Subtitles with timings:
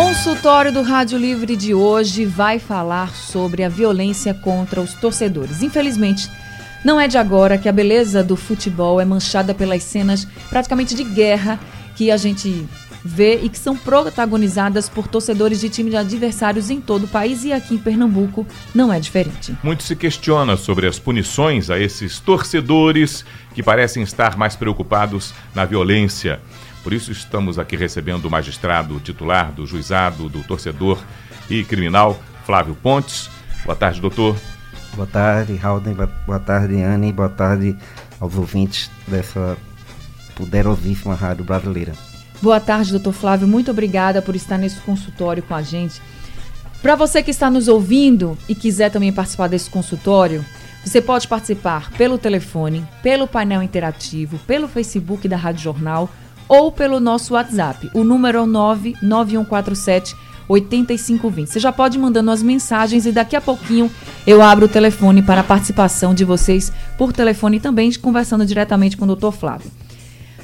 [0.00, 5.60] Consultório do Rádio Livre de hoje vai falar sobre a violência contra os torcedores.
[5.60, 6.30] Infelizmente,
[6.84, 11.02] não é de agora que a beleza do futebol é manchada pelas cenas praticamente de
[11.02, 11.58] guerra
[11.96, 12.64] que a gente
[13.04, 17.52] vê e que são protagonizadas por torcedores de times adversários em todo o país e
[17.52, 19.52] aqui em Pernambuco não é diferente.
[19.64, 25.64] Muito se questiona sobre as punições a esses torcedores que parecem estar mais preocupados na
[25.64, 26.40] violência.
[26.82, 30.98] Por isso estamos aqui recebendo o magistrado titular do juizado do torcedor
[31.50, 33.30] e criminal, Flávio Pontes.
[33.64, 34.36] Boa tarde, doutor.
[34.94, 35.82] Boa tarde, Raul.
[36.26, 37.12] Boa tarde, Anne.
[37.12, 37.76] Boa tarde
[38.20, 39.56] aos ouvintes dessa
[40.34, 41.92] poderosíssima rádio brasileira.
[42.40, 43.48] Boa tarde, doutor Flávio.
[43.48, 46.00] Muito obrigada por estar nesse consultório com a gente.
[46.80, 50.44] Para você que está nos ouvindo e quiser também participar desse consultório,
[50.84, 56.08] você pode participar pelo telefone, pelo painel interativo, pelo Facebook da Rádio Jornal
[56.48, 57.90] ou pelo nosso WhatsApp.
[57.94, 60.16] O número é o 99147
[60.48, 61.50] 8520.
[61.50, 63.90] Você já pode mandando as mensagens e daqui a pouquinho
[64.26, 69.04] eu abro o telefone para a participação de vocês por telefone também conversando diretamente com
[69.04, 69.70] o doutor Flávio.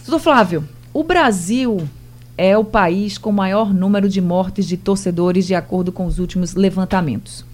[0.06, 1.88] Doutor Flávio, o Brasil
[2.36, 6.55] é o país com maior número de mortes de torcedores de acordo com os últimos
[6.55, 7.44] levantamentos.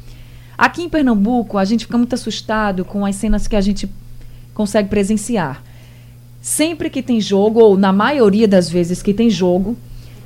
[0.58, 3.90] Aqui em Pernambuco, a gente fica muito assustado com as cenas que a gente
[4.52, 5.62] consegue presenciar.
[6.40, 9.76] Sempre que tem jogo, ou na maioria das vezes que tem jogo,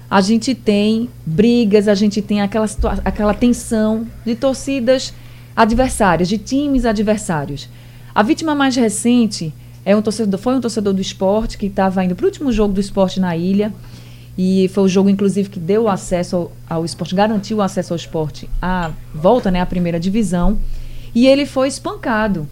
[0.08, 2.66] a gente tem brigas, a gente tem aquela,
[3.04, 5.12] aquela tensão de torcidas
[5.56, 7.68] adversárias, de times adversários.
[8.14, 9.52] A vítima mais recente
[9.84, 12.72] é um torcedor, foi um torcedor do esporte que estava indo para o último jogo
[12.72, 13.72] do esporte na ilha.
[14.36, 17.96] E foi o jogo, inclusive, que deu acesso ao, ao esporte, garantiu o acesso ao
[17.96, 20.58] esporte à volta né, à primeira divisão.
[21.14, 22.48] E ele foi espancado.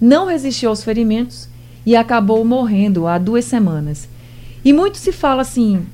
[0.00, 1.48] Não resistiu aos ferimentos
[1.84, 4.08] e acabou morrendo há duas semanas.
[4.64, 5.86] E muito se fala assim: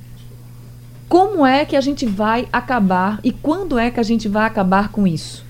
[1.08, 4.88] como é que a gente vai acabar e quando é que a gente vai acabar
[4.88, 5.44] com isso?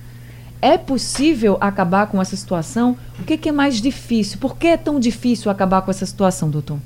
[0.60, 2.96] É possível acabar com essa situação?
[3.20, 4.38] O que, que é mais difícil?
[4.38, 6.78] Por que é tão difícil acabar com essa situação, doutor?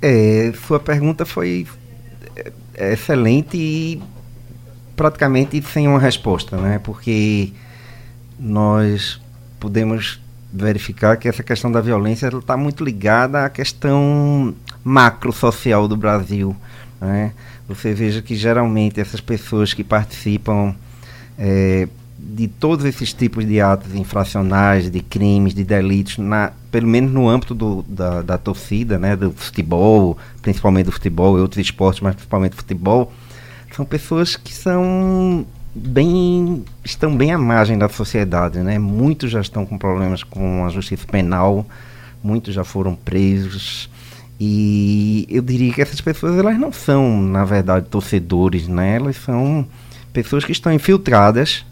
[0.00, 1.66] É, sua pergunta foi
[2.74, 4.02] é, excelente e
[4.94, 6.78] praticamente sem uma resposta, né?
[6.78, 7.52] Porque
[8.38, 9.20] nós
[9.58, 10.21] podemos
[10.52, 14.54] verificar que essa questão da violência está muito ligada à questão
[14.84, 16.54] macro social do Brasil.
[17.00, 17.32] Né?
[17.66, 20.74] Você veja que geralmente essas pessoas que participam
[21.38, 27.10] é, de todos esses tipos de atos infracionais, de crimes, de delitos, na, pelo menos
[27.10, 32.00] no âmbito do, da, da torcida, né, do futebol, principalmente do futebol e outros esportes,
[32.00, 33.12] mas principalmente do futebol,
[33.74, 38.78] são pessoas que são bem estão bem à margem da sociedade, né?
[38.78, 41.66] Muitos já estão com problemas com a justiça penal,
[42.22, 43.88] muitos já foram presos
[44.38, 48.96] e eu diria que essas pessoas elas não são na verdade torcedores, né?
[48.96, 49.66] Elas são
[50.12, 51.64] pessoas que estão infiltradas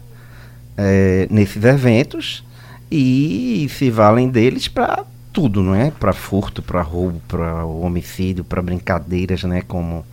[0.77, 2.43] é, nesses eventos
[2.89, 5.91] e se valem deles para tudo, não é?
[5.91, 9.61] Para furto, para roubo, para homicídio, para brincadeiras, né?
[9.61, 10.05] Como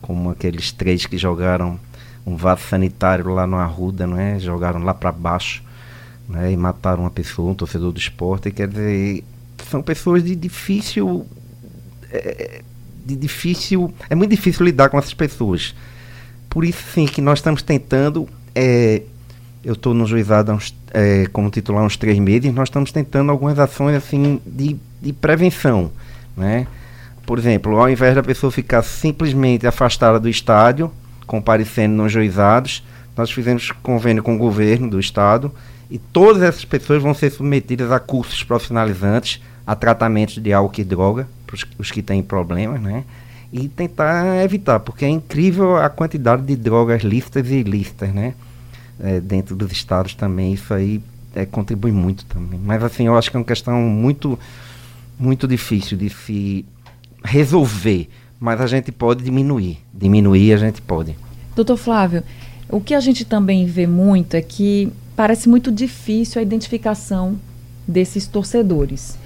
[0.00, 1.78] como aqueles três que jogaram
[2.30, 4.38] um vaso sanitário lá no Arruda, não é?
[4.38, 5.62] Jogaram lá para baixo,
[6.28, 6.52] né?
[6.52, 8.50] E mataram uma pessoa, um torcedor do esporte.
[8.50, 9.24] Quer dizer,
[9.68, 11.26] são pessoas de difícil,
[12.10, 12.62] é,
[13.04, 15.74] de difícil, é muito difícil lidar com essas pessoas.
[16.48, 18.28] Por isso, sim, que nós estamos tentando.
[18.54, 19.02] É,
[19.62, 22.52] eu estou no juizado uns, é, como titular uns três meses.
[22.54, 25.90] Nós estamos tentando algumas ações assim de, de prevenção,
[26.36, 26.66] né?
[27.26, 30.90] Por exemplo, ao invés da pessoa ficar simplesmente afastada do estádio,
[31.30, 32.82] comparecendo nos juizados.
[33.16, 35.52] Nós fizemos convênio com o governo do estado
[35.88, 40.84] e todas essas pessoas vão ser submetidas a cursos profissionalizantes, a tratamentos de álcool e
[40.84, 43.04] droga, para os que têm problemas, né?
[43.52, 48.34] E tentar evitar, porque é incrível a quantidade de drogas lícitas e ilícitas, né?
[48.98, 51.00] É, dentro dos estados também, isso aí
[51.32, 52.58] é, contribui muito também.
[52.58, 54.36] Mas assim, eu acho que é uma questão muito,
[55.16, 56.64] muito difícil de se
[57.24, 58.08] resolver
[58.40, 59.78] mas a gente pode diminuir.
[59.92, 61.14] Diminuir a gente pode.
[61.54, 62.22] Doutor Flávio,
[62.70, 67.38] o que a gente também vê muito é que parece muito difícil a identificação
[67.86, 69.18] desses torcedores.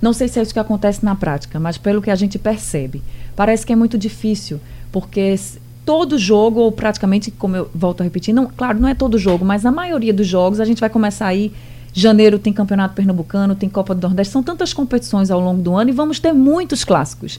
[0.00, 3.02] Não sei se é isso que acontece na prática, mas pelo que a gente percebe,
[3.36, 4.58] parece que é muito difícil,
[4.90, 5.36] porque
[5.84, 9.44] todo jogo, ou praticamente, como eu volto a repetir, não, claro, não é todo jogo,
[9.44, 11.52] mas na maioria dos jogos a gente vai começar aí.
[11.92, 15.90] Janeiro tem Campeonato Pernambucano, tem Copa do Nordeste, são tantas competições ao longo do ano
[15.90, 17.38] e vamos ter muitos clássicos.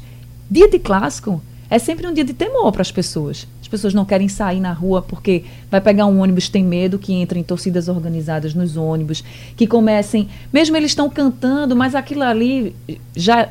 [0.50, 3.48] Dia de clássico é sempre um dia de temor para as pessoas.
[3.62, 7.14] As pessoas não querem sair na rua porque vai pegar um ônibus, tem medo que
[7.14, 9.24] entrem torcidas organizadas nos ônibus,
[9.56, 12.76] que comecem, mesmo eles estão cantando, mas aquilo ali
[13.16, 13.50] já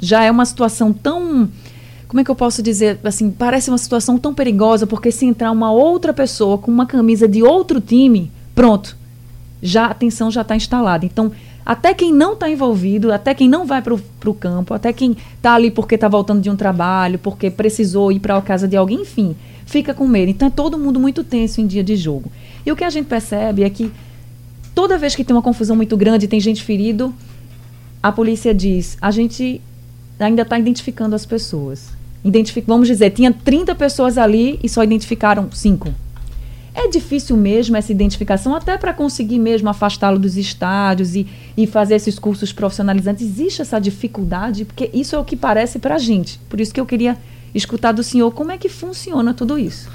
[0.00, 1.48] já é uma situação tão
[2.08, 5.50] como é que eu posso dizer, assim, parece uma situação tão perigosa, porque se entrar
[5.50, 8.96] uma outra pessoa com uma camisa de outro time, pronto,
[9.60, 11.04] já a tensão já está instalada.
[11.04, 11.32] Então,
[11.64, 15.54] até quem não está envolvido, até quem não vai para o campo, até quem está
[15.54, 19.02] ali porque está voltando de um trabalho, porque precisou ir para a casa de alguém,
[19.02, 19.34] enfim,
[19.64, 20.30] fica com medo.
[20.30, 22.30] Então, é todo mundo muito tenso em dia de jogo.
[22.64, 23.90] E o que a gente percebe é que
[24.74, 27.14] toda vez que tem uma confusão muito grande, tem gente ferido,
[28.02, 29.60] a polícia diz, a gente
[30.18, 31.92] ainda está identificando as pessoas
[32.24, 35.92] identific, vamos dizer, tinha 30 pessoas ali e só identificaram 5.
[36.74, 41.26] É difícil mesmo essa identificação, até para conseguir mesmo afastá-lo dos estádios e,
[41.56, 43.24] e fazer esses cursos profissionalizantes.
[43.24, 46.40] Existe essa dificuldade, porque isso é o que parece para a gente.
[46.48, 47.16] Por isso que eu queria
[47.54, 49.88] escutar do senhor como é que funciona tudo isso.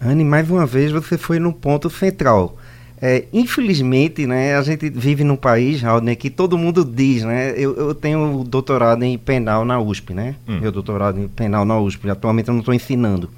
[0.00, 2.56] Anne, mais uma vez você foi no ponto central.
[3.00, 7.52] É, infelizmente, né, a gente vive num país, Raul, que todo mundo diz, né?
[7.56, 10.36] Eu, eu tenho doutorado em penal na USP, né?
[10.48, 10.60] Hum.
[10.60, 12.08] Meu doutorado em penal na USP.
[12.08, 13.28] Atualmente eu não estou ensinando.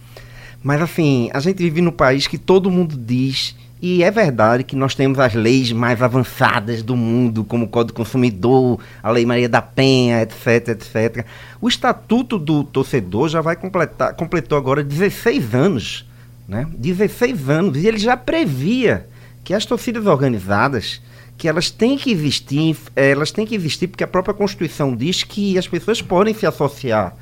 [0.62, 4.74] Mas assim, a gente vive num país que todo mundo diz, e é verdade que
[4.74, 9.24] nós temos as leis mais avançadas do mundo, como o Código do Consumidor, a Lei
[9.24, 11.24] Maria da Penha, etc, etc.
[11.60, 16.04] O Estatuto do Torcedor já vai completar, completou agora 16 anos,
[16.48, 16.66] né?
[16.76, 19.06] 16 anos, e ele já previa
[19.44, 21.00] que as torcidas organizadas
[21.36, 25.56] que elas têm que existir, elas têm que existir porque a própria Constituição diz que
[25.56, 27.14] as pessoas podem se associar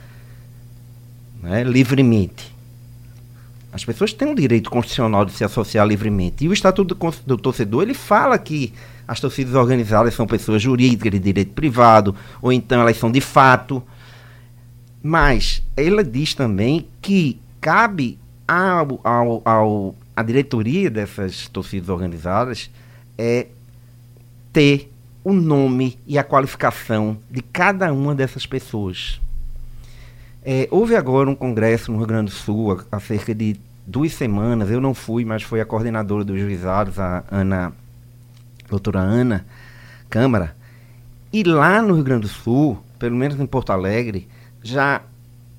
[1.43, 2.56] né, livremente.
[3.77, 6.43] As pessoas têm o direito constitucional de se associar livremente.
[6.43, 8.73] E o Estatuto do, do Torcedor, ele fala que
[9.07, 13.83] as torcidas organizadas são pessoas jurídicas de direito privado, ou então elas são de fato.
[15.03, 18.19] Mas ela diz também que cabe
[18.49, 22.71] ao, ao, ao a diretoria dessas torcidas organizadas
[23.19, 23.49] é
[24.55, 24.91] ter
[25.23, 29.21] o nome e a qualificação de cada uma dessas pessoas.
[30.49, 34.13] É, houve agora um congresso no Rio Grande do Sul, há, há, cerca de duas
[34.13, 37.73] semanas, eu não fui, mas foi a coordenadora dos juizados, a Ana,
[38.65, 39.45] a doutora Ana
[40.09, 40.55] Câmara,
[41.33, 44.29] e lá no Rio Grande do Sul, pelo menos em Porto Alegre,
[44.63, 45.03] já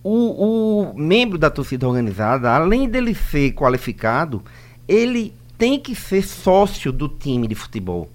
[0.01, 4.41] o, o membro da torcida organizada, além dele ser qualificado,
[4.87, 8.09] ele tem que ser sócio do time de futebol.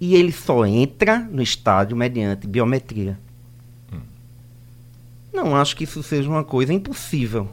[0.00, 3.18] E ele só entra no estádio mediante biometria.
[5.32, 7.48] Não acho que isso seja uma coisa impossível.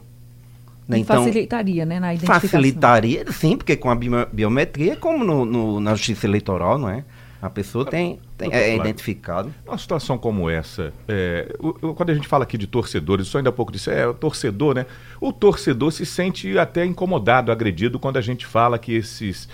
[0.88, 0.98] Né?
[0.98, 2.48] Então, facilitaria, né, na identificação.
[2.48, 3.94] Facilitaria, sim, porque com a
[4.32, 7.04] biometria, como no, no, na justiça eleitoral, não é?
[7.42, 9.52] A pessoa tem, tem é, é identificado.
[9.66, 13.50] Uma situação como essa, é, o, quando a gente fala aqui de torcedores, só ainda
[13.50, 14.86] há pouco disse, é o torcedor, né?
[15.20, 19.48] O torcedor se sente até incomodado, agredido quando a gente fala que esses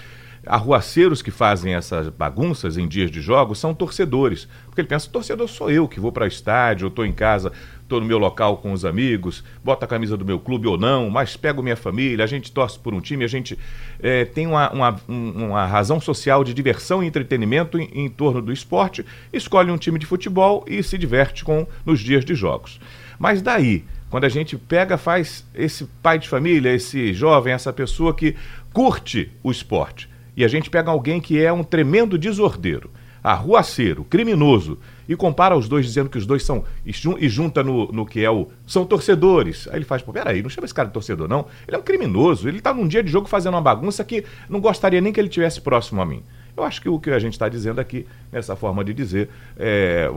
[0.46, 4.48] arruaceiros que fazem essas bagunças em dias de jogos são torcedores.
[4.66, 7.52] Porque ele pensa, torcedor sou eu que vou para o estádio, eu estou em casa,
[7.92, 11.10] estou no meu local com os amigos, boto a camisa do meu clube ou não,
[11.10, 13.58] mas pego minha família, a gente torce por um time, a gente
[14.02, 18.50] é, tem uma, uma, uma, razão social de diversão e entretenimento em, em, torno do
[18.50, 22.80] esporte, escolhe um time de futebol e se diverte com nos dias de jogos.
[23.18, 28.14] Mas daí, quando a gente pega, faz esse pai de família, esse jovem, essa pessoa
[28.14, 28.34] que
[28.72, 32.90] curte o esporte, e a gente pega alguém que é um tremendo desordeiro,
[33.22, 36.64] arruaceiro, criminoso, e compara os dois dizendo que os dois são.
[36.84, 38.48] e junta no, no que é o.
[38.66, 39.68] são torcedores.
[39.68, 41.46] Aí ele faz, pô, peraí, não chama esse cara de torcedor, não.
[41.66, 44.60] Ele é um criminoso, ele tá num dia de jogo fazendo uma bagunça que não
[44.60, 46.22] gostaria nem que ele tivesse próximo a mim.
[46.54, 50.10] Eu acho que o que a gente está dizendo aqui, nessa forma de dizer, é,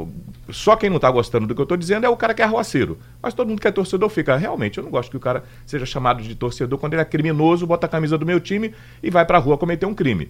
[0.50, 2.46] só quem não está gostando do que eu estou dizendo é o cara que é
[2.46, 2.98] arruaceiro.
[3.22, 5.86] Mas todo mundo que é torcedor fica, realmente, eu não gosto que o cara seja
[5.86, 9.26] chamado de torcedor quando ele é criminoso, bota a camisa do meu time e vai
[9.26, 10.30] para a rua cometer um crime.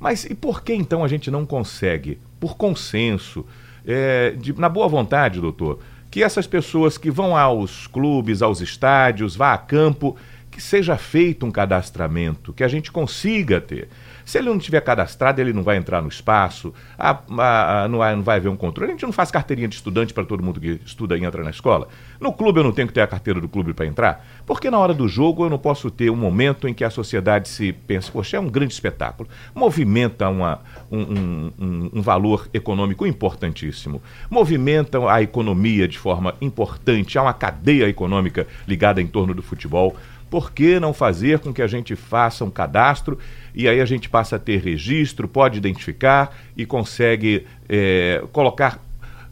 [0.00, 3.44] Mas e por que então a gente não consegue, por consenso,
[3.86, 5.78] é, de, na boa vontade, doutor,
[6.10, 10.16] que essas pessoas que vão aos clubes, aos estádios, vá a campo,
[10.50, 13.88] que seja feito um cadastramento, que a gente consiga ter.
[14.30, 17.98] Se ele não tiver cadastrado, ele não vai entrar no espaço, a, a, a, não,
[17.98, 18.92] vai, não vai haver um controle.
[18.92, 21.50] A gente não faz carteirinha de estudante para todo mundo que estuda e entra na
[21.50, 21.88] escola.
[22.20, 24.78] No clube eu não tenho que ter a carteira do clube para entrar, porque na
[24.78, 28.12] hora do jogo eu não posso ter um momento em que a sociedade se pensa,
[28.12, 30.60] poxa, é um grande espetáculo, movimenta uma,
[30.92, 37.88] um, um, um valor econômico importantíssimo, movimenta a economia de forma importante, há uma cadeia
[37.88, 39.96] econômica ligada em torno do futebol
[40.30, 43.18] por que não fazer com que a gente faça um cadastro
[43.52, 48.80] e aí a gente passa a ter registro, pode identificar e consegue é, colocar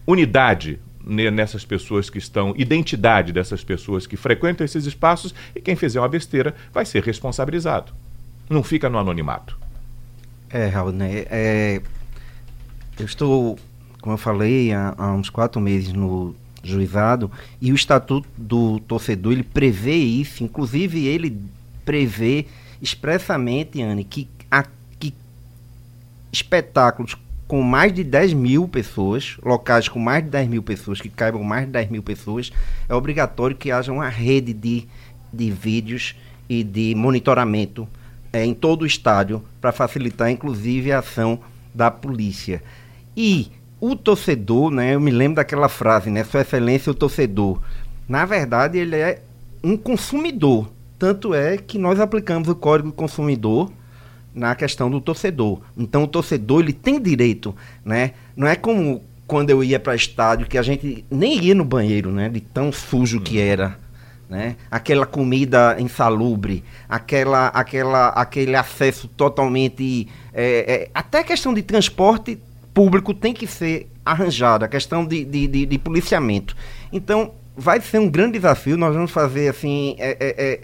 [0.05, 0.81] unidade
[1.33, 6.09] nessas pessoas que estão, identidade dessas pessoas que frequentam esses espaços e quem fizer uma
[6.09, 7.93] besteira vai ser responsabilizado.
[8.51, 9.57] Não fica no anonimato.
[10.51, 11.25] É, Raul, né?
[11.31, 11.81] É,
[12.99, 13.59] eu estou,
[14.01, 19.33] como eu falei, há, há uns quatro meses no juizado e o estatuto do torcedor
[19.33, 21.41] ele prevê isso, inclusive ele
[21.85, 22.47] prevê
[22.83, 24.65] expressamente, Anne, que, a,
[24.99, 25.15] que
[26.33, 31.09] espetáculos com mais de 10 mil pessoas, locais com mais de 10 mil pessoas, que
[31.09, 32.53] caibam mais de 10 mil pessoas,
[32.89, 34.87] é obrigatório que haja uma rede de,
[35.33, 36.15] de vídeos
[36.49, 37.89] e de monitoramento
[38.33, 41.41] é, em todo o estádio para facilitar, inclusive, a ação
[41.75, 42.63] da polícia.
[43.17, 43.51] E
[43.81, 47.61] o torcedor, né, eu me lembro daquela frase, né, Sua Excelência, o torcedor.
[48.09, 49.23] Na verdade, ele é
[49.63, 50.71] um consumidor.
[50.99, 53.71] Tanto é que nós aplicamos o Código do Consumidor
[54.35, 55.61] na questão do torcedor.
[55.77, 57.55] Então o torcedor ele tem direito,
[57.85, 58.13] né?
[58.37, 62.11] Não é como quando eu ia para estádio que a gente nem ia no banheiro,
[62.11, 62.29] né?
[62.29, 63.79] De tão sujo que era,
[64.29, 64.57] né?
[64.71, 72.39] Aquela comida insalubre, aquela, aquela, aquele acesso totalmente, é, é, até questão de transporte
[72.79, 76.57] público tem que ser arranjada, a questão de, de, de, de policiamento.
[76.93, 78.77] Então vai ser um grande desafio.
[78.77, 79.97] Nós vamos fazer assim.
[79.99, 80.61] É, é, é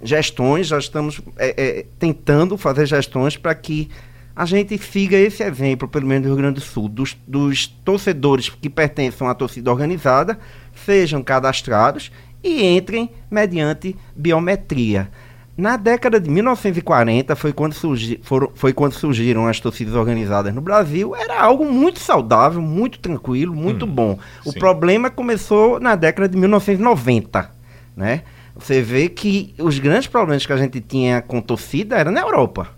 [0.00, 3.88] gestões, já estamos é, é, tentando fazer gestões para que
[4.36, 8.48] a gente siga esse exemplo, pelo menos no Rio Grande do Sul, dos, dos torcedores
[8.48, 10.38] que pertencem à torcida organizada
[10.86, 12.12] sejam cadastrados
[12.44, 15.10] e entrem mediante biometria.
[15.58, 20.60] Na década de 1940 foi quando, surgi, foram, foi quando surgiram as torcidas organizadas no
[20.60, 21.16] Brasil.
[21.16, 24.18] Era algo muito saudável, muito tranquilo, muito hum, bom.
[24.44, 24.58] O sim.
[24.60, 27.50] problema começou na década de 1990,
[27.96, 28.22] né?
[28.54, 32.68] Você vê que os grandes problemas que a gente tinha com torcida era na Europa.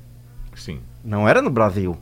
[0.54, 0.80] Sim.
[1.04, 1.99] Não era no Brasil,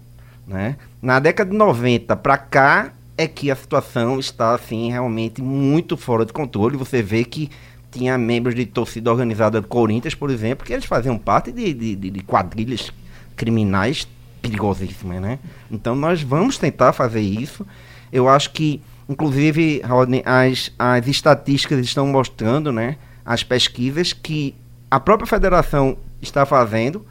[0.47, 0.76] né?
[1.02, 6.25] Na década de 90 para cá é que a situação está assim realmente muito fora
[6.25, 6.76] de controle.
[6.76, 7.50] Você vê que
[7.90, 11.97] tinha membros de torcida organizada do Corinthians, por exemplo, que eles faziam parte de, de,
[11.97, 12.92] de quadrilhas
[13.37, 14.07] criminais
[14.42, 15.38] perigosíssimas, né?
[15.71, 17.66] Então nós vamos tentar fazer isso.
[18.12, 19.83] Eu acho que, inclusive,
[20.25, 22.97] as, as estatísticas estão mostrando, né?
[23.28, 24.54] as pesquisas que
[24.90, 27.04] a própria federação está fazendo,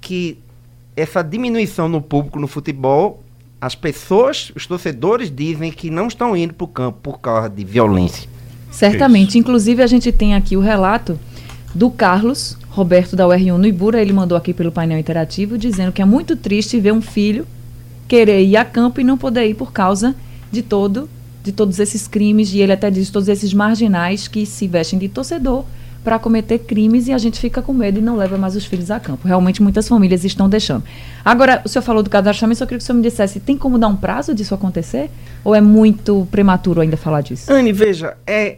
[0.00, 0.38] que
[0.96, 3.22] essa diminuição no público no futebol,
[3.60, 7.62] as pessoas, os torcedores dizem que não estão indo para o campo por causa de
[7.66, 8.30] violência.
[8.70, 9.30] Certamente.
[9.30, 9.38] Isso.
[9.38, 11.18] Inclusive, a gente tem aqui o relato
[11.74, 14.00] do Carlos Roberto da UR1 no Ibura.
[14.00, 17.46] Ele mandou aqui pelo painel interativo dizendo que é muito triste ver um filho
[18.06, 20.14] querer ir a campo e não poder ir por causa
[20.50, 21.08] de todo
[21.42, 25.08] de todos esses crimes, e ele até diz todos esses marginais que se vestem de
[25.08, 25.64] torcedor
[26.08, 28.90] para cometer crimes e a gente fica com medo e não leva mais os filhos
[28.90, 29.28] a campo.
[29.28, 30.82] Realmente muitas famílias estão deixando.
[31.22, 33.78] Agora, o senhor falou do cadastramento, só queria que o senhor me dissesse, tem como
[33.78, 35.10] dar um prazo disso acontecer?
[35.44, 37.52] Ou é muito prematuro ainda falar disso?
[37.52, 38.56] Anne, veja, é...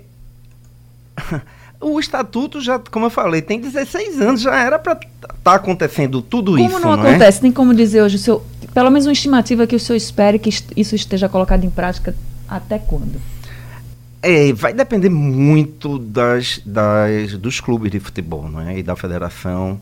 [1.81, 6.23] o estatuto já, como eu falei, tem 16 anos, já era para estar tá acontecendo
[6.23, 6.71] tudo como isso.
[6.71, 7.11] Como não, não é?
[7.11, 7.39] acontece?
[7.39, 7.41] É?
[7.41, 10.51] Tem como dizer hoje, o senhor, pelo menos uma estimativa que o senhor espere que
[10.77, 12.15] isso esteja colocado em prática
[12.49, 13.21] até quando?
[14.23, 19.81] É, vai depender muito das, das, dos clubes de futebol né, e da federação,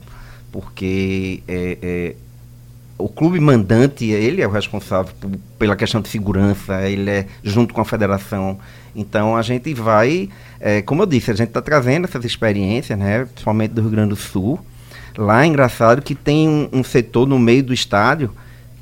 [0.53, 2.17] porque é, é,
[2.97, 7.75] o clube mandante, ele é o responsável por, pela questão de segurança, ele é junto
[7.75, 8.61] com a federação.
[8.95, 10.29] Então a gente vai,
[10.61, 14.11] é, como eu disse, a gente está trazendo essas experiências, né, principalmente do Rio Grande
[14.11, 14.61] do Sul.
[15.17, 18.31] Lá é engraçado que tem um, um setor no meio do estádio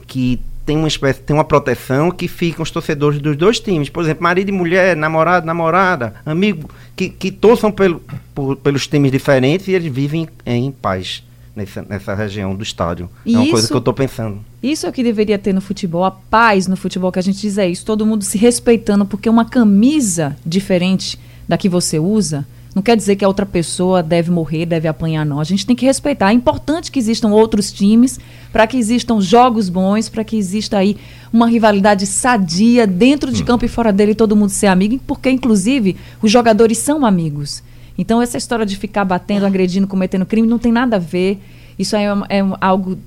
[0.07, 3.89] que tem uma espécie, tem uma proteção que ficam os torcedores dos dois times.
[3.89, 8.03] Por exemplo, marido e mulher, namorado, namorada, amigo, que, que torçam pelo,
[8.35, 11.23] por, pelos times diferentes e eles vivem em paz
[11.55, 13.09] nessa, nessa região do estádio.
[13.25, 14.45] E é uma isso, coisa que eu estou pensando.
[14.61, 17.41] Isso é o que deveria ter no futebol, a paz no futebol, que a gente
[17.41, 21.17] diz é isso, todo mundo se respeitando, porque uma camisa diferente
[21.49, 22.45] da que você usa
[22.77, 25.41] não quer dizer que a outra pessoa deve morrer, deve apanhar, não.
[25.41, 26.29] A gente tem que respeitar.
[26.29, 28.21] É importante que existam outros times,
[28.53, 30.99] para que existam jogos bons, para que exista aí
[31.33, 33.47] uma rivalidade sadia dentro de hum.
[33.47, 37.63] campo e fora dele, todo mundo ser amigo, porque, inclusive, os jogadores são amigos.
[37.97, 41.41] Então, essa história de ficar batendo, agredindo, cometendo crime, não tem nada a ver.
[41.79, 42.99] Isso é, é algo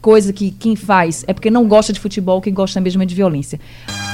[0.00, 3.14] coisa que quem faz é porque não gosta de futebol, quem gosta mesmo é de
[3.14, 3.60] violência.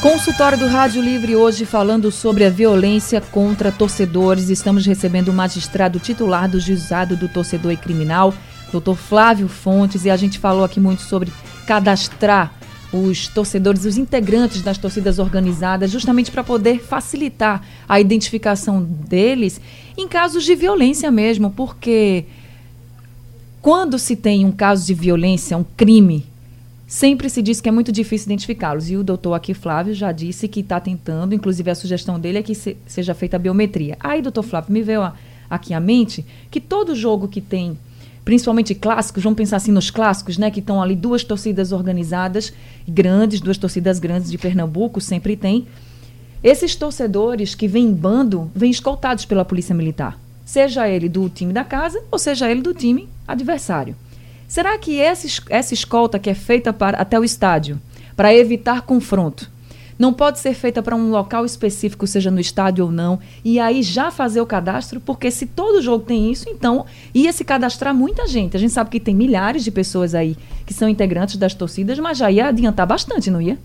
[0.01, 4.49] Consultório do Rádio Livre hoje falando sobre a violência contra torcedores.
[4.49, 8.35] Estamos recebendo o magistrado titular do Juizado do Torcedor e Criminal,
[8.73, 8.95] Dr.
[8.95, 11.33] Flávio Fontes, e a gente falou aqui muito sobre
[11.67, 12.53] cadastrar
[12.93, 19.61] os torcedores, os integrantes das torcidas organizadas, justamente para poder facilitar a identificação deles
[19.97, 22.27] em casos de violência mesmo, porque
[23.63, 26.27] quando se tem um caso de violência, um crime,
[26.85, 28.91] sempre se diz que é muito difícil identificá-los.
[28.91, 32.43] E o doutor aqui, Flávio, já disse que está tentando, inclusive a sugestão dele é
[32.43, 33.97] que se, seja feita a biometria.
[34.01, 35.15] Aí, doutor Flávio, me veio a,
[35.49, 37.79] aqui à mente que todo jogo que tem,
[38.25, 40.51] principalmente clássicos, vamos pensar assim nos clássicos, né?
[40.51, 42.53] Que estão ali duas torcidas organizadas,
[42.87, 45.69] grandes, duas torcidas grandes de Pernambuco, sempre tem.
[46.43, 50.19] Esses torcedores que vêm em bando, vêm escoltados pela polícia militar.
[50.45, 53.97] Seja ele do time da casa ou seja ele do time adversário.
[54.49, 57.81] Será que essa, essa escolta que é feita para, até o estádio,
[58.15, 59.51] para evitar confronto,
[59.99, 63.83] não pode ser feita para um local específico, seja no estádio ou não, e aí
[63.83, 65.01] já fazer o cadastro?
[65.01, 66.85] Porque se todo jogo tem isso, então
[67.15, 68.57] ia se cadastrar muita gente.
[68.57, 72.19] A gente sabe que tem milhares de pessoas aí que são integrantes das torcidas, mas
[72.19, 73.59] já ia adiantar bastante, não ia?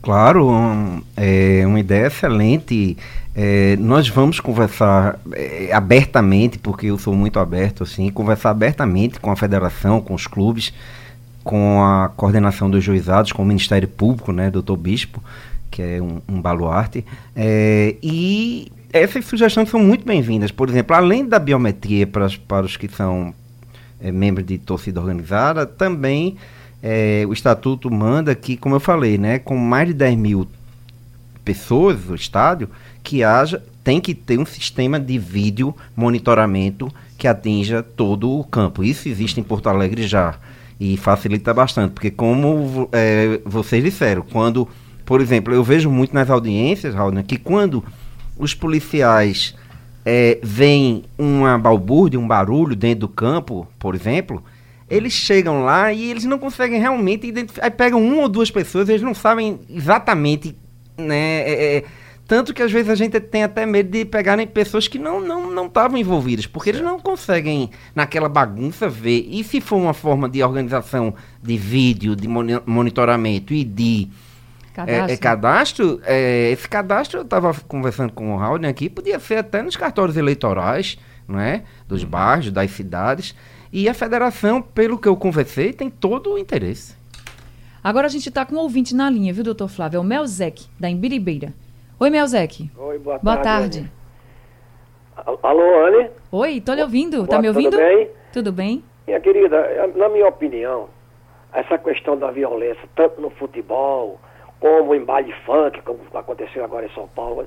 [0.00, 2.96] Claro, é uma ideia excelente.
[3.34, 9.30] É, nós vamos conversar é, abertamente, porque eu sou muito aberto, assim, conversar abertamente com
[9.30, 10.72] a federação, com os clubes,
[11.44, 15.22] com a coordenação dos juizados, com o Ministério Público, né, doutor Bispo,
[15.70, 17.04] que é um, um baluarte.
[17.34, 20.50] É, e essas sugestões são muito bem-vindas.
[20.50, 23.34] Por exemplo, além da biometria para, para os que são
[24.00, 26.36] é, membros de torcida organizada, também
[26.82, 30.48] é, o estatuto manda que, como eu falei, né, com mais de 10 mil
[31.44, 32.68] pessoas no estádio,
[33.02, 38.84] que haja, tem que ter um sistema de vídeo monitoramento que atinja todo o campo.
[38.84, 40.36] Isso existe em Porto Alegre já
[40.78, 44.68] e facilita bastante, porque como é, vocês disseram, quando,
[45.04, 47.82] por exemplo, eu vejo muito nas audiências, Raul, que quando
[48.36, 49.56] os policiais
[50.04, 54.42] é, veem uma balbúrdia, um barulho dentro do campo, por exemplo,
[54.90, 57.66] eles chegam lá e eles não conseguem realmente identificar.
[57.66, 60.56] Aí pegam uma ou duas pessoas, eles não sabem exatamente,
[60.96, 61.40] né?
[61.40, 61.84] É, é,
[62.26, 65.50] tanto que às vezes a gente tem até medo de pegarem pessoas que não não
[65.50, 69.26] não estavam envolvidas, porque eles não conseguem naquela bagunça ver.
[69.30, 74.08] E se for uma forma de organização de vídeo, de monitoramento e de
[74.74, 79.18] cadastro, é, é, cadastro é, esse cadastro eu estava conversando com o Raul aqui, podia
[79.18, 81.62] ser até nos cartórios eleitorais, não é?
[81.86, 82.10] Dos uhum.
[82.10, 83.34] bairros, das cidades.
[83.72, 86.96] E a federação, pelo que eu conversei, tem todo o interesse.
[87.84, 89.98] Agora a gente está com um ouvinte na linha, viu, doutor Flávio?
[89.98, 91.52] É o Melzec, da Embiribeira.
[92.00, 92.70] Oi, Melzec.
[92.76, 93.90] Oi, boa, boa tarde.
[95.14, 95.38] tarde.
[95.42, 96.10] Alô, Anne?
[96.32, 97.18] Oi, tô lhe ouvindo.
[97.18, 97.70] Boa, tá me ouvindo?
[97.70, 98.10] Tudo bem?
[98.32, 98.84] Tudo bem.
[99.06, 100.88] Minha querida, na minha opinião,
[101.52, 104.20] essa questão da violência, tanto no futebol,
[104.60, 107.46] como em baile funk, como aconteceu agora em São Paulo,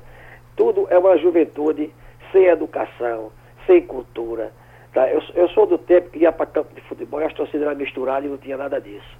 [0.55, 1.93] tudo é uma juventude
[2.31, 3.31] sem educação,
[3.65, 4.51] sem cultura,
[4.93, 5.09] Tá?
[5.09, 7.77] Eu, eu sou do tempo que ia para campo de futebol e as torcidas eram
[7.77, 9.17] misturadas e não tinha nada disso.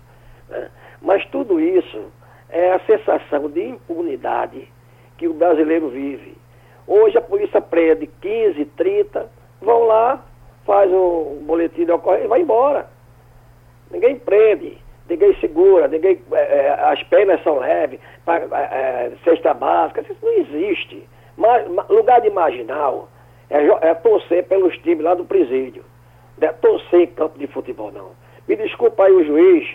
[0.49, 0.69] Né?
[1.01, 2.11] Mas tudo isso
[2.49, 4.67] é a sensação de impunidade
[5.17, 6.35] que o brasileiro vive.
[6.85, 9.29] Hoje a polícia prende 15, 30,
[9.61, 10.21] vão lá,
[10.65, 12.87] faz um boletim de ocorrência e vai embora.
[13.89, 14.77] Ninguém prende,
[15.09, 20.17] ninguém segura, ninguém, é, é as penas são leves, pra, é, é, cesta básica, isso
[20.21, 21.07] não existe.
[21.37, 23.07] Mas, lugar de marginal
[23.51, 25.83] é, é torcer pelos times lá do presídio.
[26.39, 28.11] Não é torcer em campo de futebol, não.
[28.47, 29.67] Me desculpa aí o juiz,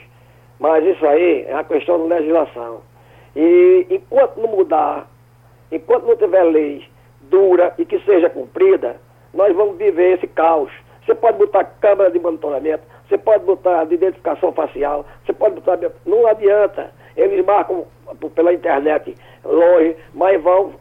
[0.58, 2.80] mas isso aí é uma questão de legislação.
[3.36, 5.06] E enquanto não mudar,
[5.70, 6.88] enquanto não tiver lei
[7.20, 8.96] dura e que seja cumprida,
[9.34, 10.72] nós vamos viver esse caos.
[11.04, 15.78] Você pode botar câmera de monitoramento, você pode botar de identificação facial, você pode botar.
[16.04, 16.90] Não adianta.
[17.16, 17.86] Eles marcam
[18.34, 20.72] pela internet longe, mas vão,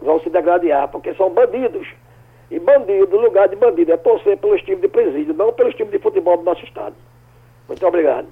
[0.00, 1.86] vão se degradar, porque são bandidos.
[2.54, 5.98] E bandido, lugar de bandido é torcer pelos times de presídio, não pelos times de
[5.98, 6.94] futebol do nosso estado.
[7.66, 8.28] Muito obrigado.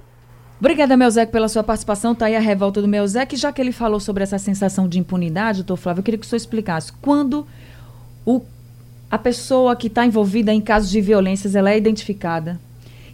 [0.60, 2.12] Obrigada, Melzec, pela sua participação.
[2.12, 3.34] Está aí a revolta do Melzec.
[3.34, 6.28] Já que ele falou sobre essa sensação de impunidade, doutor Flávio, eu queria que o
[6.28, 6.92] senhor explicasse.
[7.02, 7.44] Quando
[8.24, 8.40] o,
[9.10, 12.60] a pessoa que está envolvida em casos de violências ela é identificada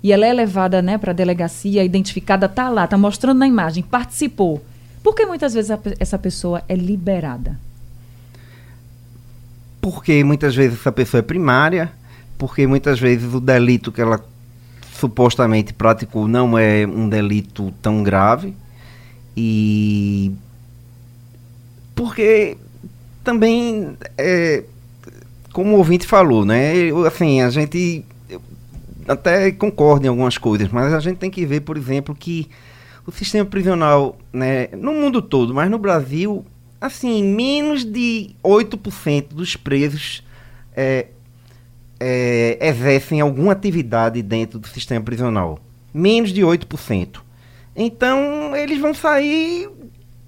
[0.02, 3.82] e ela é levada né, para a delegacia, identificada, está lá, está mostrando na imagem,
[3.82, 4.60] participou.
[5.02, 7.67] Por que muitas vezes a, essa pessoa é liberada?
[9.90, 11.90] Porque muitas vezes essa pessoa é primária,
[12.36, 14.22] porque muitas vezes o delito que ela
[14.92, 18.54] supostamente praticou não é um delito tão grave
[19.34, 20.30] e
[21.94, 22.58] porque
[23.24, 24.62] também é,
[25.54, 26.72] como o ouvinte falou, né?
[27.06, 28.04] Assim, a gente
[29.08, 32.46] até concorda em algumas coisas, mas a gente tem que ver, por exemplo, que
[33.06, 36.44] o sistema prisional, né, no mundo todo, mas no Brasil,
[36.80, 40.22] assim, menos de 8% dos presos
[40.76, 41.06] é,
[41.98, 45.58] é, exercem alguma atividade dentro do sistema prisional.
[45.92, 47.20] Menos de 8%.
[47.74, 49.68] Então, eles vão sair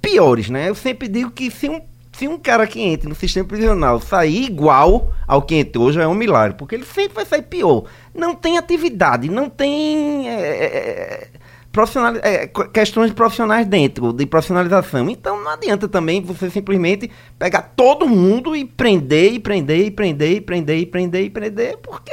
[0.00, 0.68] piores, né?
[0.68, 1.80] Eu sempre digo que se um
[2.12, 6.06] se um cara que entra no sistema prisional sair igual ao que entrou, já é
[6.06, 7.84] um milagre, porque ele sempre vai sair pior.
[8.14, 11.28] Não tem atividade, não tem é, é, é
[11.72, 15.08] profissional, é, questões profissionais dentro, de profissionalização.
[15.08, 20.32] Então não adianta também você simplesmente pegar todo mundo e prender, e prender, e prender,
[20.32, 22.12] e prender, e prender, e prender, porque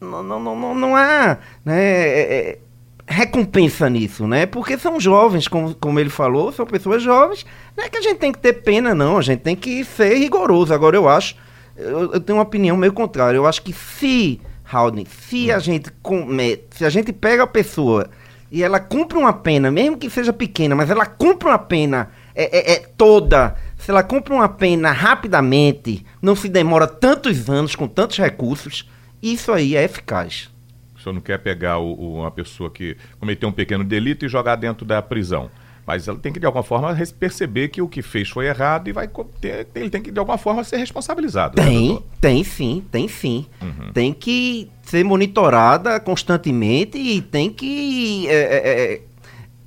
[0.00, 2.58] não, não, não, não há né, é, é,
[3.06, 4.46] recompensa nisso, né?
[4.46, 7.44] Porque são jovens, como, como ele falou, são pessoas jovens,
[7.76, 10.16] não é que a gente tem que ter pena, não, a gente tem que ser
[10.16, 10.72] rigoroso.
[10.72, 11.36] Agora eu acho,
[11.76, 14.40] eu, eu tenho uma opinião meio contrária, eu acho que se
[14.74, 18.10] Haldane, se a gente comete, se a gente pega a pessoa
[18.50, 22.72] e ela cumpre uma pena, mesmo que seja pequena, mas ela cumpre uma pena é,
[22.72, 27.86] é, é toda, se ela cumpre uma pena rapidamente, não se demora tantos anos com
[27.86, 28.88] tantos recursos,
[29.22, 30.50] isso aí é eficaz.
[30.96, 34.28] O senhor não quer pegar o, o, uma pessoa que cometeu um pequeno delito e
[34.28, 35.50] jogar dentro da prisão.
[35.86, 38.92] Mas ela tem que, de alguma forma, perceber que o que fez foi errado e
[38.92, 39.08] vai
[39.40, 41.60] ter, ele tem que, de alguma forma, ser responsabilizado.
[41.60, 43.46] Né, tem, né, tem sim, tem sim.
[43.60, 43.92] Uhum.
[43.92, 49.02] Tem que ser monitorada constantemente e tem que é, é, é,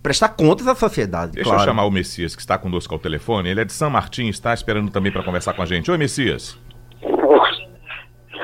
[0.02, 1.34] prestar contas à sociedade.
[1.34, 1.62] Deixa claro.
[1.62, 3.50] eu chamar o Messias, que está conosco ao telefone.
[3.50, 5.92] Ele é de São Martim, está esperando também para conversar com a gente.
[5.92, 6.58] Oi, Messias.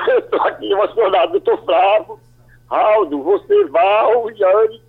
[0.06, 2.20] Eu estou aqui emocionado, doutor Flávio,
[2.68, 4.82] Aldo, você, Val, Yane.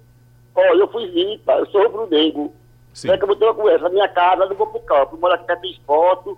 [0.55, 2.51] Olha, eu fui vítima, eu sou rubro-negro.
[2.95, 3.11] Sim.
[3.11, 3.83] É que eu vou ter uma conversa.
[3.83, 5.15] Na minha casa, eu não vou pro campo.
[5.15, 6.33] Eu moro aqui tem esporte.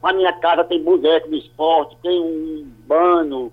[0.00, 3.52] Na minha casa tem boneco de esporte, tem um bano.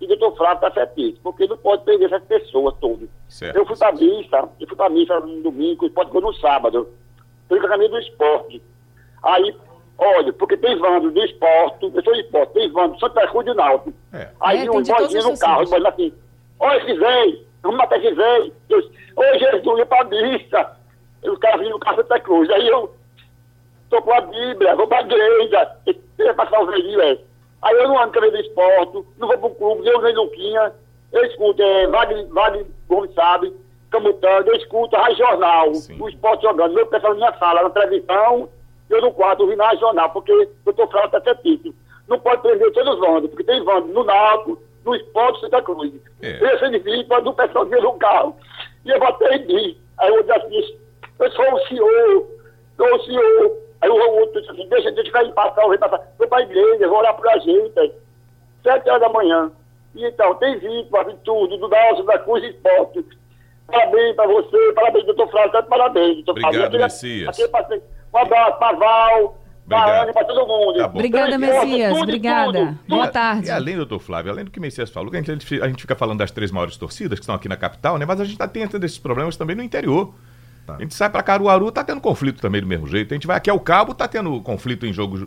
[0.00, 3.08] E o doutor Flávio tá certíssimo, porque não pode perder essas pessoas todas.
[3.28, 3.56] Certo.
[3.56, 6.88] Eu fui pra missa, eu fui pra missa no domingo, pode ir no sábado.
[7.48, 8.60] Fui com a caminho do esporte.
[9.22, 9.56] Aí,
[9.96, 13.54] olha, porque tem vando do esporte, eu sou de esporte, tem vando Santa Cruz de
[13.54, 13.94] Náutico.
[14.12, 14.30] É.
[14.40, 16.12] Aí é, um boizinho no carro, ele assim,
[16.58, 18.52] olha, Gisei, vamos matar Gisei.
[18.68, 20.83] Oi, Jesus, ia pra missa
[21.30, 22.50] os caras vinham no carro Santa Cruz.
[22.50, 22.94] Aí eu
[23.90, 25.76] tô com a Bíblia, vou pra igreja,
[26.18, 27.18] ia passar o velhinho, é.
[27.62, 30.72] Aí eu não ando querendo esporte, não vou pro clube, eu nem Luquinha,
[31.12, 33.54] eu escuto, é, Wagner, Wagner Gomes sabe,
[33.90, 35.96] Camutando, eu escuto a jornal, Sim.
[36.00, 38.48] o esporte jogando, meu pessoal na minha sala, na televisão,
[38.90, 41.74] eu no quarto, ouvindo a jornal, porque eu tô falando até título.
[42.08, 45.92] Não pode prender todos os vandos, porque tem vando no Náutico, no esporte Santa Cruz.
[46.20, 46.54] É.
[46.54, 48.36] Esse de vir, quando o pessoal no carro,
[48.84, 49.78] e eu bater em mim.
[49.98, 50.76] Aí eu disse
[51.18, 52.26] eu sou o senhor,
[52.76, 53.64] sou o senhor.
[53.80, 56.00] Aí o outro disse assim, deixa, deixa eu passar, eu vou passar.
[56.18, 57.92] Vou para a igreja, vou orar pra gente.
[58.62, 59.52] Sete horas da manhã.
[59.94, 63.04] E então, tem vítima, tem tudo, do Nelson da Cruz Esporte.
[63.66, 66.64] Parabéns para você, parabéns, doutor Flávio, parabéns, doutor Flávio.
[66.64, 67.40] Obrigado, Messias.
[67.40, 70.78] Aqui, um abraço para Val, para Ana, para todo mundo.
[70.78, 71.92] Tá Obrigada, Messias.
[71.92, 72.58] Tudo, Obrigada.
[72.66, 73.48] Tudo, Boa tarde.
[73.48, 75.94] E além, doutor Flávio, além do que o Messias falou, a gente, a gente fica
[75.94, 78.04] falando das três maiores torcidas que estão aqui na capital, né?
[78.04, 80.14] Mas a gente está tendo esses problemas também no interior.
[80.66, 80.76] Tá.
[80.76, 83.12] A gente sai para Caruaru, tá tendo conflito também do mesmo jeito.
[83.12, 85.18] A gente vai aqui ao Cabo, tá tendo conflito em jogo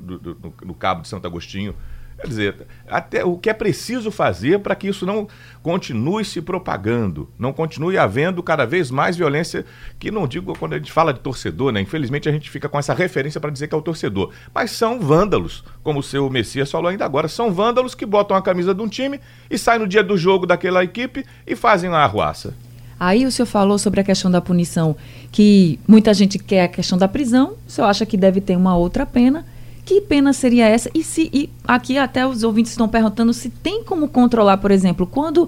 [0.63, 1.75] no Cabo de Santo Agostinho.
[2.19, 2.55] Quer dizer,
[2.89, 5.27] até o que é preciso fazer para que isso não
[5.61, 9.63] continue se propagando, não continue havendo cada vez mais violência,
[9.99, 11.79] que não digo quando a gente fala de torcedor, né?
[11.79, 14.33] Infelizmente a gente fica com essa referência para dizer que é o torcedor.
[14.51, 18.41] Mas são vândalos, como o seu Messias falou ainda agora, são vândalos que botam a
[18.41, 21.99] camisa de um time e saem no dia do jogo daquela equipe e fazem uma
[21.99, 22.55] arruaça.
[22.99, 24.95] Aí o senhor falou sobre a questão da punição,
[25.31, 28.75] que muita gente quer a questão da prisão, o senhor acha que deve ter uma
[28.75, 29.45] outra pena.
[29.85, 30.89] Que pena seria essa?
[30.93, 35.07] E se e aqui até os ouvintes estão perguntando se tem como controlar, por exemplo,
[35.07, 35.47] quando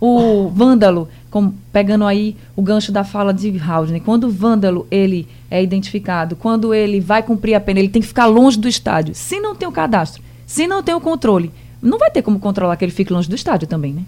[0.00, 1.08] o vândalo,
[1.72, 6.72] pegando aí o gancho da fala de Haldane, quando o vândalo ele é identificado, quando
[6.72, 9.14] ele vai cumprir a pena, ele tem que ficar longe do estádio.
[9.14, 12.76] Se não tem o cadastro, se não tem o controle, não vai ter como controlar
[12.76, 14.04] que ele fique longe do estádio também, né?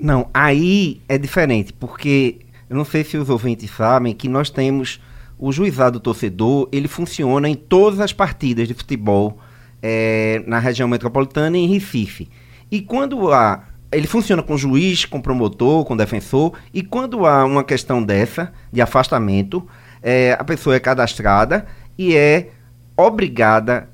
[0.00, 5.00] Não, aí é diferente, porque eu não sei se os ouvintes sabem que nós temos
[5.38, 9.38] o juizado torcedor, ele funciona em todas as partidas de futebol
[9.82, 12.28] é, na região metropolitana e em Recife.
[12.70, 13.64] E quando há.
[13.92, 18.80] Ele funciona com juiz, com promotor, com defensor, e quando há uma questão dessa, de
[18.80, 19.66] afastamento,
[20.00, 21.66] é, a pessoa é cadastrada
[21.98, 22.50] e é
[22.96, 23.88] obrigada,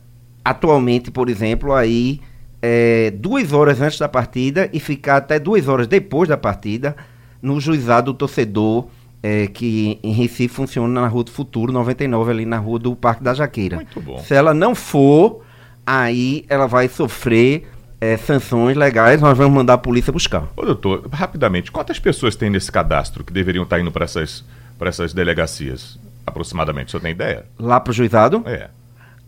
[0.44, 2.20] atualmente, por exemplo, a ir
[2.68, 6.96] é, duas horas antes da partida e ficar até duas horas depois da partida
[7.40, 8.88] no juizado do torcedor,
[9.22, 13.22] é, que em Recife funciona na Rua do Futuro 99, ali na Rua do Parque
[13.22, 13.76] da Jaqueira.
[13.76, 14.18] Muito bom.
[14.18, 15.44] Se ela não for,
[15.86, 17.68] aí ela vai sofrer
[18.00, 20.48] é, sanções legais, nós vamos mandar a polícia buscar.
[20.56, 24.44] Ô doutor, rapidamente, quantas pessoas tem nesse cadastro que deveriam estar indo para essas,
[24.80, 26.00] essas delegacias?
[26.26, 27.44] Aproximadamente, o senhor tem ideia?
[27.60, 28.42] Lá para o juizado?
[28.44, 28.70] É.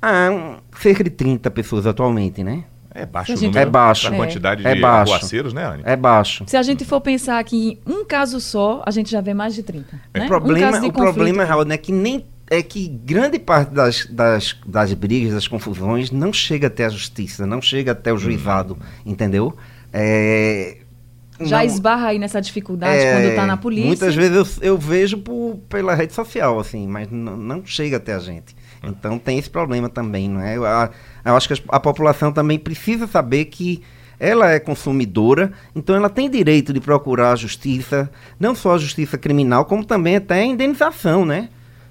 [0.02, 2.64] Ah, cerca de 30 pessoas atualmente, né?
[2.94, 4.10] É baixo o número é baixo.
[4.10, 5.12] da quantidade é de baixo.
[5.12, 5.82] arruaceiros, né, Anne?
[5.84, 6.44] É baixo.
[6.46, 9.54] Se a gente for pensar que em um caso só, a gente já vê mais
[9.54, 10.00] de 30.
[10.14, 10.18] É.
[10.20, 10.24] Né?
[10.24, 14.56] O problema, um o problema Raul, é que nem é que grande parte das, das,
[14.66, 18.20] das brigas, das confusões, não chega até a justiça, não chega até o uhum.
[18.20, 19.54] juizado, entendeu?
[19.92, 20.78] É,
[21.40, 23.86] Já não, esbarra aí nessa dificuldade é, quando está na polícia?
[23.86, 28.18] Muitas vezes eu, eu vejo por, pela rede social, assim, mas não chega até a
[28.18, 28.56] gente.
[28.82, 30.56] Então tem esse problema também, não é?
[30.56, 33.82] Eu, eu acho que a, população também precisa saber que
[34.20, 39.16] ela é consumidora, então ela tem direito de procurar a justiça, não só a justiça
[39.16, 41.48] criminal, como também até a indenização, né?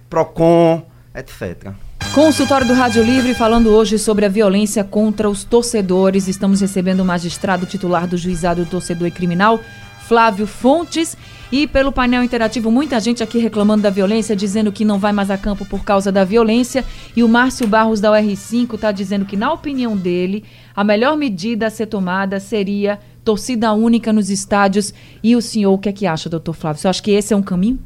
[0.10, 1.72] PROCON, etc.
[2.14, 6.28] Consultório do Rádio Livre falando hoje sobre a violência contra os torcedores.
[6.28, 9.60] Estamos recebendo o magistrado titular do Juizado do Torcedor e Criminal,
[10.08, 11.18] Flávio Fontes.
[11.52, 15.32] E pelo painel interativo, muita gente aqui reclamando da violência, dizendo que não vai mais
[15.32, 16.84] a campo por causa da violência.
[17.16, 20.44] E o Márcio Barros da UR5 está dizendo que, na opinião dele,
[20.76, 24.94] a melhor medida a ser tomada seria torcida única nos estádios.
[25.24, 26.82] E o senhor, o que é que acha, doutor Flávio?
[26.82, 27.80] Você acha que esse é um caminho?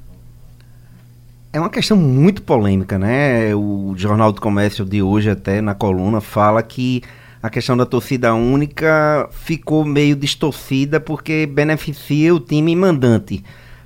[1.53, 3.53] É uma questão muito polêmica, né?
[3.53, 7.03] O Jornal do Comércio de hoje, até na coluna, fala que
[7.41, 13.43] a questão da torcida única ficou meio distorcida porque beneficia o time mandante.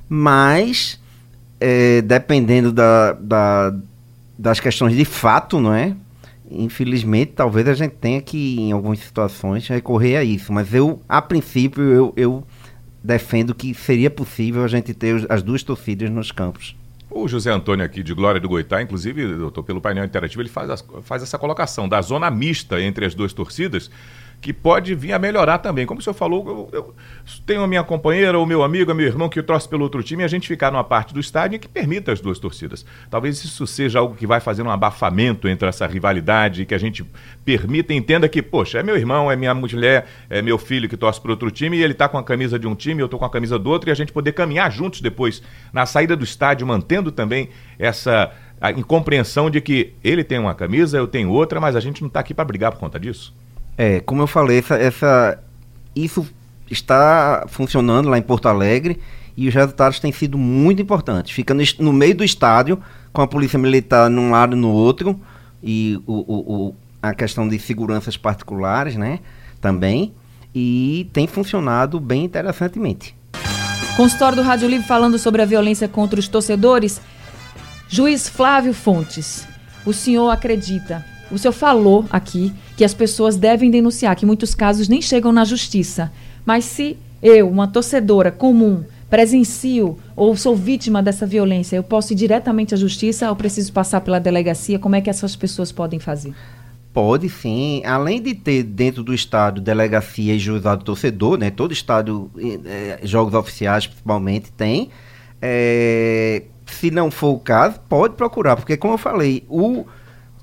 [0.10, 1.00] Mas,
[1.60, 3.76] é, dependendo da, da,
[4.38, 5.96] das questões de fato, não é?
[6.52, 10.52] Infelizmente, talvez a gente tenha que, em algumas situações, recorrer a isso.
[10.52, 12.44] Mas eu, a princípio, eu, eu
[13.04, 16.76] defendo que seria possível a gente ter as duas torcidas nos campos.
[17.10, 20.70] O José Antônio aqui de Glória do Goitá, inclusive, doutor, pelo painel interativo, ele faz,
[20.70, 23.92] as, faz essa colocação da zona mista entre as duas torcidas,
[24.46, 25.88] que pode vir a melhorar também.
[25.88, 26.96] Como o senhor falou, eu, eu
[27.48, 30.24] tenho a minha companheira, o meu amigo, meu irmão que torce pelo outro time e
[30.24, 32.86] a gente ficar numa parte do estádio que permita as duas torcidas.
[33.10, 37.04] Talvez isso seja algo que vai fazer um abafamento entre essa rivalidade, que a gente
[37.44, 40.96] permita e entenda que, poxa, é meu irmão, é minha mulher, é meu filho que
[40.96, 43.20] torce para outro time e ele está com a camisa de um time, eu estou
[43.20, 45.42] com a camisa do outro e a gente poder caminhar juntos depois
[45.74, 48.32] na saída do estádio, mantendo também essa
[48.62, 52.10] a incompreensão de que ele tem uma camisa, eu tenho outra, mas a gente não
[52.10, 53.34] está aqui para brigar por conta disso.
[53.78, 55.40] É, como eu falei, essa, essa,
[55.96, 56.26] isso
[56.70, 59.00] está funcionando lá em Porto Alegre
[59.36, 61.34] e os resultados têm sido muito importantes.
[61.34, 62.80] Fica no, no meio do estádio,
[63.12, 65.20] com a polícia militar num lado e no outro,
[65.62, 69.20] e o, o, o, a questão de seguranças particulares, né,
[69.60, 70.14] também,
[70.54, 73.16] e tem funcionado bem interessantemente.
[73.98, 77.02] Consultório do Rádio Livre falando sobre a violência contra os torcedores.
[77.88, 79.48] Juiz Flávio Fontes,
[79.86, 84.88] o senhor acredita o senhor falou aqui que as pessoas devem denunciar, que muitos casos
[84.88, 86.12] nem chegam na justiça.
[86.46, 92.16] Mas se eu, uma torcedora comum, presencio ou sou vítima dessa violência, eu posso ir
[92.16, 94.78] diretamente à justiça ou preciso passar pela delegacia?
[94.78, 96.34] Como é que essas pessoas podem fazer?
[96.94, 97.82] Pode sim.
[97.86, 101.50] Além de ter dentro do estádio delegacia e juizado torcedor, né?
[101.52, 104.90] Todo estádio, eh, jogos oficiais principalmente, tem.
[105.42, 109.86] É, se não for o caso, pode procurar, porque como eu falei, o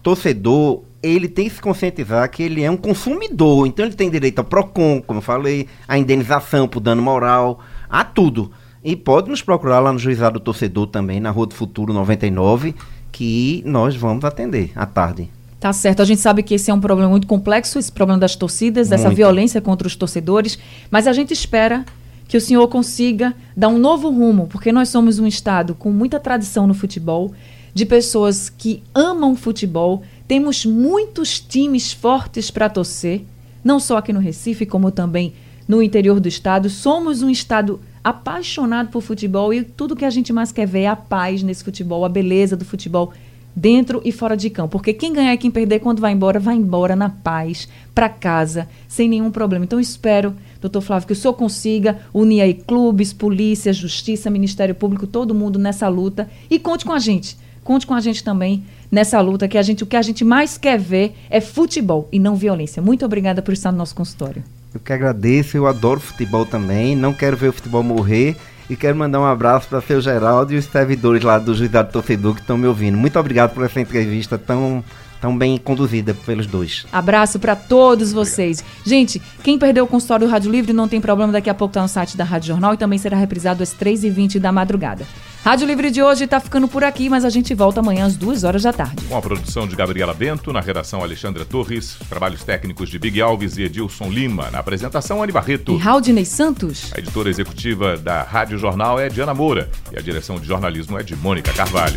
[0.03, 4.39] torcedor, ele tem que se conscientizar que ele é um consumidor, então ele tem direito
[4.39, 8.51] ao PROCON, como eu falei, a indenização por dano moral, a tudo.
[8.85, 12.75] E pode nos procurar lá no Juizado do Torcedor também, na Rua do Futuro 99,
[13.11, 15.31] que nós vamos atender à tarde.
[15.61, 16.03] Tá certo.
[16.03, 19.09] A gente sabe que esse é um problema muito complexo, esse problema das torcidas, dessa
[19.11, 20.59] violência contra os torcedores,
[20.91, 21.85] mas a gente espera
[22.27, 26.19] que o senhor consiga dar um novo rumo, porque nós somos um estado com muita
[26.19, 27.33] tradição no futebol
[27.75, 30.03] de pessoas que amam futebol.
[30.29, 33.23] Temos muitos times fortes para torcer,
[33.65, 35.35] não só aqui no Recife, como também
[35.67, 36.69] no interior do estado.
[36.69, 40.87] Somos um estado apaixonado por futebol e tudo que a gente mais quer ver é
[40.89, 43.13] a paz nesse futebol, a beleza do futebol
[43.55, 44.73] dentro e fora de campo.
[44.73, 48.69] Porque quem ganhar e quem perder, quando vai embora, vai embora na paz, para casa,
[48.89, 49.65] sem nenhum problema.
[49.65, 55.07] Então, espero, doutor Flávio, que o senhor consiga unir aí clubes, polícia, justiça, Ministério Público,
[55.07, 57.37] todo mundo nessa luta e conte com a gente.
[57.65, 60.59] Conte com a gente também nessa luta que a gente o que a gente mais
[60.59, 62.83] quer ver é futebol e não violência.
[62.83, 64.43] Muito obrigada por estar no nosso consultório.
[64.75, 68.37] Eu que agradeço, eu adoro futebol também, não quero ver o futebol morrer
[68.69, 71.93] e quero mandar um abraço para o seu Geraldo e os servidores lá do Juizado
[71.93, 72.97] Torcedor que estão me ouvindo.
[72.97, 74.83] Muito obrigado por essa entrevista tão
[75.21, 76.85] tão bem conduzida pelos dois.
[76.91, 78.65] Abraço para todos vocês.
[78.85, 81.81] Gente, quem perdeu o consultório do Rádio Livre não tem problema, daqui a pouco tá
[81.81, 85.07] no site da Rádio Jornal e também será reprisado às 3h20 da madrugada.
[85.45, 88.45] Rádio Livre de hoje está ficando por aqui, mas a gente volta amanhã às 2
[88.45, 89.05] horas da tarde.
[89.09, 93.59] Com a produção de Gabriela Bento, na redação Alexandra Torres, trabalhos técnicos de Big Alves
[93.59, 95.73] e Edilson Lima, na apresentação Ani Barreto.
[95.73, 96.93] E Raudinei Santos.
[96.95, 101.03] A editora executiva da Rádio Jornal é Diana Moura e a direção de jornalismo é
[101.03, 101.97] de Mônica Carvalho.